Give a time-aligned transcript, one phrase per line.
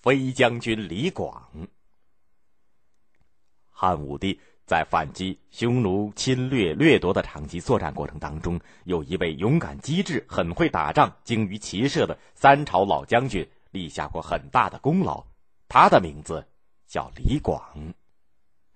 [0.00, 1.50] 飞将军李广。
[3.68, 15.24] 汉武帝在反击匈奴侵略掠夺的长期作战过程当中，有一位勇敢机智、很会打仗、精于骑射的三朝老将军，立下过很大的功劳。
[15.68, 16.46] 他的名字
[16.86, 17.62] 叫李广。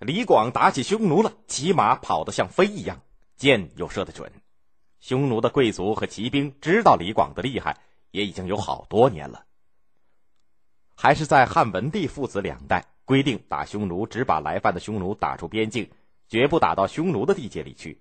[0.00, 3.00] 李广打起匈奴了，骑马跑得像飞一样，
[3.36, 4.30] 箭又射得准。
[5.00, 7.79] 匈奴的贵族和骑兵知道李广的厉害，
[8.11, 9.46] 也已经有好多年了。
[10.96, 15.91] 还是在汉文帝父子两代规定，打匈奴只把来犯的匈奴打出边境，
[16.28, 18.00] 绝不打到匈奴的地界里去。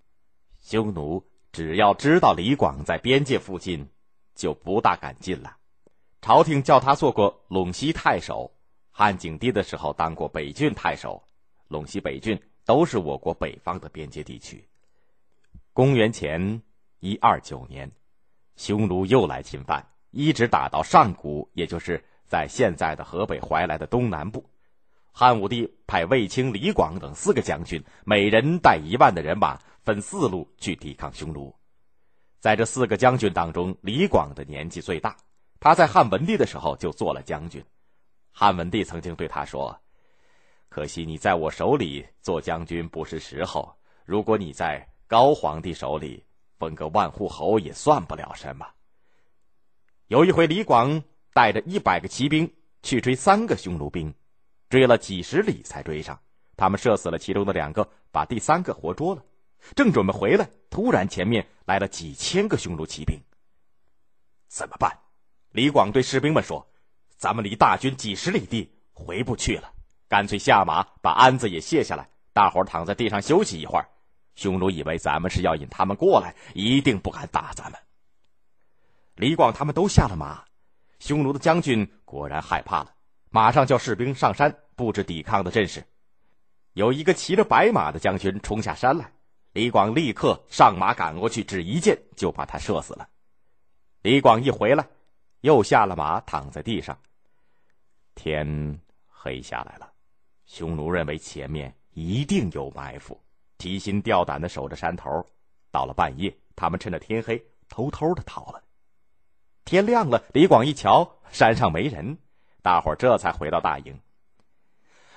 [0.61, 3.89] 匈奴只要知道李广在边界附近，
[4.35, 5.57] 就不大敢进了。
[6.21, 8.53] 朝廷叫他做过陇西太守，
[8.91, 11.21] 汉景帝的时候当过北郡太守。
[11.67, 14.65] 陇西、北郡都是我国北方的边界地区。
[15.73, 16.61] 公元前
[16.99, 17.91] 一二九年，
[18.55, 22.01] 匈奴又来侵犯，一直打到上古，也就是。
[22.33, 24.43] 在现在的河北怀来的东南部，
[25.11, 31.53] 汉武帝派卫青、李广等四个将军，每人带一万的人马，分四路去抵抗匈奴。
[32.39, 35.15] 在这四个将军当中，李广的年纪最大，
[35.59, 37.63] 他在汉文帝的时候就做了将军。
[38.31, 39.79] 汉文帝曾经对他说
[40.69, 43.71] ：“可惜你在我手里做将军不是时候，
[44.05, 46.25] 如果你在高皇帝手里，
[46.57, 48.65] 封个万户侯也算不了什么。”
[50.09, 51.03] 有一回，李广。
[51.33, 54.13] 带着一百个骑兵去追三个匈奴兵，
[54.69, 56.19] 追了几十里才追上。
[56.55, 59.23] 他们射死了其中的两个，把第三个活捉了。
[59.75, 63.19] 正准备回来，突然前面来了几千个匈奴骑兵。
[64.47, 64.99] 怎么办？
[65.51, 66.67] 李广对士兵们说
[67.17, 69.71] ：“咱们离大军几十里地，回不去了。
[70.07, 73.89] 干脆下马，把鞍子也卸下来，大伙躺在地上休息一会儿。
[74.35, 77.79] 匈奴以为咱们是要引他们过来，一定不敢打咱们。”
[79.15, 80.43] 李广他们都下了马。
[81.03, 82.95] 匈奴的将军果然害怕了，
[83.29, 85.85] 马上叫士兵上山布置抵抗的阵势。
[86.75, 89.11] 有一个骑着白马的将军冲下山来，
[89.51, 93.05] 李广立刻上马赶过去，只一箭就把他射死了。
[94.01, 94.87] 李广一回来，
[95.41, 96.97] 又下了马，躺在地上。
[98.15, 99.91] 天黑下来了，
[100.45, 103.21] 匈奴认为前面一定有埋伏，
[103.57, 105.09] 提心吊胆的守着山头。
[105.69, 108.63] 到了半夜，他们趁着天黑偷偷的逃了。
[109.73, 112.19] 天亮了，李广一瞧山上没人，
[112.61, 113.99] 大伙儿这才回到大营。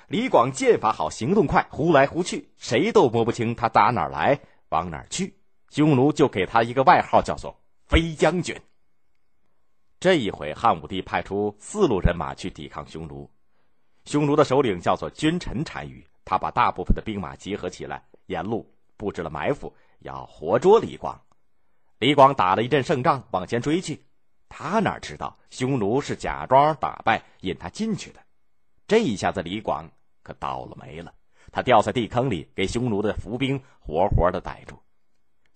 [0.07, 5.37] 李广剑法好，行动快，忽来忽去，谁都摸不清他打哪儿来，往哪儿去。
[5.69, 8.59] 匈奴就给他一个外号，叫做“飞将军”。
[10.01, 13.29] 这一回，汉武帝派出四路人马去抵抗匈奴，
[14.05, 21.21] 匈奴的首领叫做君臣单于，他把大部分的兵马集合起来，沿路布置了埋伏，要活捉李广。
[21.99, 24.03] 李广打了一阵胜仗，往前追去。
[24.59, 28.19] 他哪知道匈奴是假装打败引他进去的，
[28.87, 29.87] 这一下子李广
[30.23, 31.13] 可倒了霉了。
[31.51, 34.75] 他掉在地坑里，给匈奴的伏兵活活的逮住。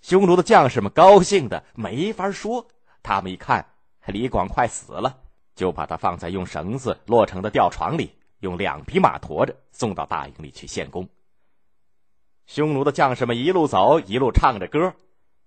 [0.01, 2.63] 匈奴的将士们高兴的没法说。
[3.01, 3.65] 他们一看
[4.05, 5.19] 李广快死了，
[5.55, 11.09] 就把他放在用绳子落成的吊床里，用两匹马驮着送到大营里去献功。
[12.45, 14.93] 匈奴的将士们一路走，一路唱着歌，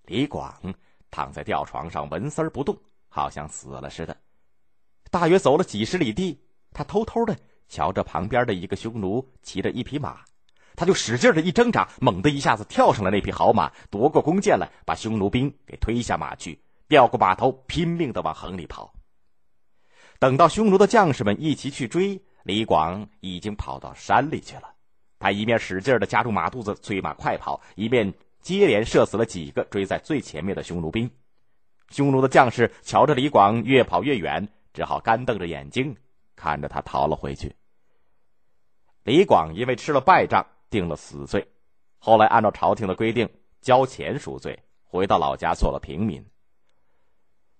[0.06, 0.52] 李广
[1.12, 2.76] 躺在吊床上纹丝儿不动。
[3.14, 4.16] 好像死了似的，
[5.08, 6.36] 大约走了几十里地，
[6.72, 7.38] 他偷偷的
[7.68, 10.24] 瞧着旁边的一个匈奴骑着一匹马，
[10.74, 18.92] 他就使劲的一挣扎，猛地一下子跳上了那匹好马，夺过弓箭来，把匈奴兵给推下马去，调过马头，拼命的往横里跑。
[20.18, 24.74] 等到匈奴的将士们一齐去追，李广已经跑到山里去了。
[25.20, 31.08] 他一面使劲的夹住马肚子，催马快跑，一面接连射死了几个追在最前面的匈奴兵。
[31.90, 35.96] 匈奴的将士瞧着李广越跑越远，只好干瞪着眼睛
[36.34, 37.54] 看着他逃了回去。
[39.02, 41.46] 李广因为吃了败仗，定了死罪，
[41.98, 43.28] 后来按照朝廷的规定
[43.60, 46.24] 交钱赎罪，回到老家做了平民。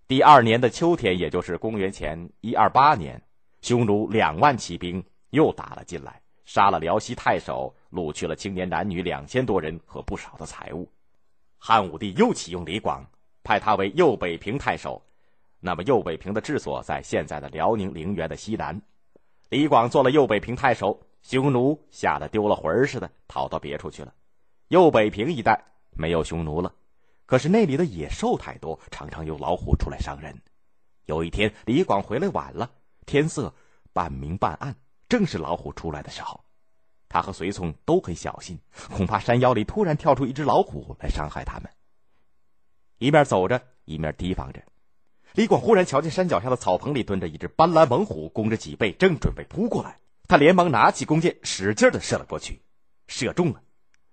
[0.09, 3.23] 第二年的秋天，也就是公元前一二八年，
[3.62, 10.91] 匈奴两万骑兵又打了进来，杀了辽西太守，掳去了青年男女两千多人和不少的财物。
[11.59, 13.06] 汉武帝又启用李广。
[13.44, 15.00] 派他为右北平太守，
[15.61, 18.81] 那么右北平的治所在现在的辽宁陵园的西南。
[19.50, 24.12] 李广做了右北平太守，匈奴吓得丢了魂儿似的逃到别处去了。
[24.69, 25.62] 右北平一带
[25.93, 26.73] 没有匈奴了，
[27.26, 30.35] 可是那里的野兽太多，常常有老虎出来伤人。
[31.05, 32.70] 有一天，李广回来晚了，
[33.05, 33.55] 天色
[33.93, 34.75] 半明半暗，
[35.06, 36.41] 正是老虎出来的时候。
[37.11, 38.58] 他和随从都很小心，
[38.91, 41.70] 恐怕山腰里突然跳出一只老虎来伤害他们。
[43.05, 44.62] 一面走着，一面提防着。
[45.35, 49.99] 李广忽然瞧见山脚下的草棚里蹲着一只斑斓猛虎，弓着脊背，正准备扑过来。
[50.27, 52.62] 他连忙拿起弓箭，使劲的射了过去，
[53.06, 53.61] 射中了。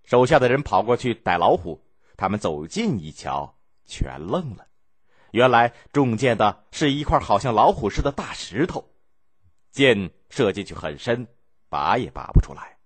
[0.04, 1.82] 手下的人跑过去逮老虎，
[2.18, 3.56] 他们走近一瞧，
[3.86, 4.68] 全愣了。
[5.32, 8.92] 原来中箭的是一块好像老虎似的大石头，
[9.72, 11.26] 箭射进去很深，
[11.70, 12.78] 拔也拔不出来。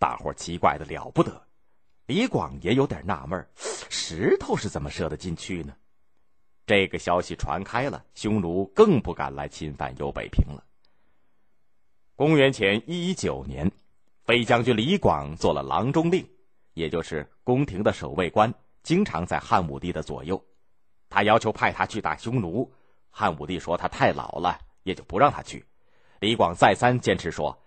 [0.00, 1.47] 大伙奇怪的了不得。
[2.08, 3.46] 李广也有点纳闷
[3.90, 5.76] 石头是怎么射得进去呢？
[6.64, 10.64] 这个消息传开了，匈奴更不敢来侵犯幽北平了。
[12.16, 13.70] 公元前一一九年，
[14.24, 16.26] 飞将军李广做了郎中令，
[16.72, 18.52] 也就是宫廷的守卫官，
[18.82, 20.42] 经常在汉武帝的左右。
[21.10, 22.72] 他要求派他去打匈奴，
[23.10, 25.62] 汉武帝说他太老了，也就不让他去。
[26.20, 27.62] 李广再三坚持说，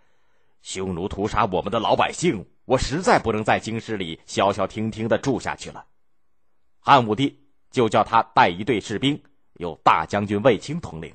[0.63, 2.43] 匈奴屠杀我们的老百姓。
[2.65, 5.85] 我实在不能在京师里消消停停的住下去了，
[6.79, 9.21] 汉武帝就叫他带一队士兵，
[9.53, 11.13] 由大将军卫青统领。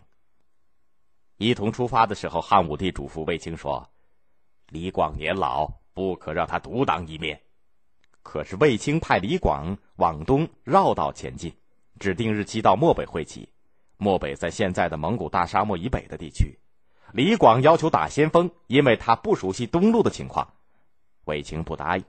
[1.38, 3.90] 一同出发的时候，汉武帝嘱咐卫青说
[4.69, 7.40] ：“李广年老，不可让他独当一面。”
[8.22, 11.54] 可是卫青派李广往东绕道前进，
[12.00, 13.48] 指定日期到漠北会齐。
[13.98, 16.58] 漠北在现在的蒙古大沙漠以北的地区。
[17.12, 20.54] 李广要求打先锋，因为他不熟悉东路的情况。
[21.26, 22.05] 卫青不答应，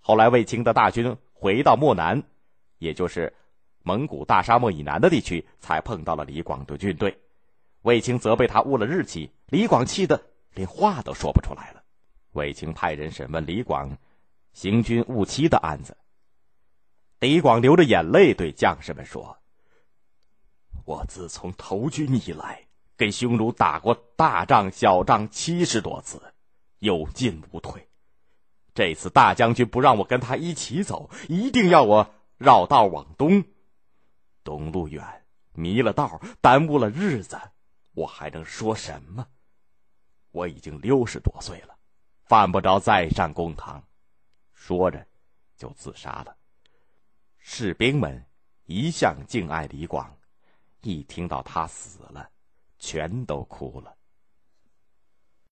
[0.00, 2.24] 后来卫青的大军回到漠南，
[2.78, 3.32] 也就是
[3.82, 7.16] 蒙古大沙漠以南的地区，才碰到了李广的军队。
[7.82, 10.20] 卫青责备他误了日期，李广气得
[10.52, 11.84] 连话都说不出来了。
[12.32, 13.96] 卫青派人审问李广
[14.52, 15.96] 行军误期的案子。
[17.20, 19.38] 李广流着眼泪对将士们说
[20.84, 22.66] ：“我自从投军以来，
[22.96, 26.20] 跟匈奴打过大仗小仗七十多次，
[26.80, 27.85] 有进无退。”
[28.76, 33.42] 这次大将军不让我跟他一起走，一定要我绕道往东。
[34.44, 35.02] 东路远，
[35.54, 37.40] 迷了道，耽误了日子，
[37.94, 39.26] 我还能说什么？
[40.30, 41.74] 我已经六十多岁了，
[42.26, 43.82] 犯不着再上公堂。
[44.52, 45.06] 说着，
[45.56, 46.36] 就自杀了。
[47.38, 48.26] 士兵们
[48.66, 50.14] 一向敬爱李广，
[50.82, 52.28] 一听到他死了，
[52.78, 53.96] 全都哭了。